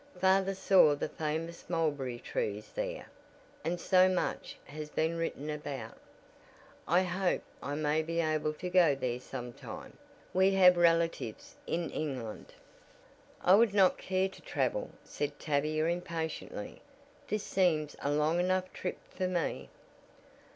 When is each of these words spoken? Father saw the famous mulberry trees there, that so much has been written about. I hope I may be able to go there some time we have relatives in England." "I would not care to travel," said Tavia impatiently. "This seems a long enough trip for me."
Father 0.19 0.55
saw 0.55 0.95
the 0.95 1.07
famous 1.07 1.69
mulberry 1.69 2.17
trees 2.17 2.71
there, 2.73 3.05
that 3.63 3.79
so 3.79 4.09
much 4.09 4.57
has 4.65 4.89
been 4.89 5.15
written 5.15 5.47
about. 5.51 5.95
I 6.87 7.03
hope 7.03 7.43
I 7.61 7.75
may 7.75 8.01
be 8.01 8.19
able 8.19 8.53
to 8.53 8.67
go 8.67 8.95
there 8.95 9.19
some 9.19 9.53
time 9.53 9.95
we 10.33 10.55
have 10.55 10.75
relatives 10.75 11.55
in 11.67 11.91
England." 11.91 12.51
"I 13.43 13.53
would 13.53 13.75
not 13.75 13.99
care 13.99 14.27
to 14.27 14.41
travel," 14.41 14.89
said 15.03 15.37
Tavia 15.37 15.85
impatiently. 15.85 16.81
"This 17.27 17.43
seems 17.43 17.95
a 17.99 18.09
long 18.09 18.39
enough 18.39 18.73
trip 18.73 18.97
for 19.15 19.27
me." 19.27 19.69